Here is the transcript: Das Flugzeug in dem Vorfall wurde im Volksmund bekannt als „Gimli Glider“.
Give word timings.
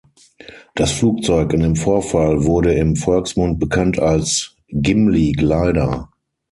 Das 0.73 0.93
Flugzeug 0.93 1.53
in 1.53 1.59
dem 1.59 1.75
Vorfall 1.75 2.43
wurde 2.45 2.73
im 2.73 2.95
Volksmund 2.95 3.59
bekannt 3.59 3.99
als 3.99 4.55
„Gimli 4.67 5.31
Glider“. 5.33 6.09